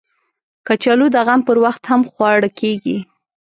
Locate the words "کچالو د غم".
0.67-1.41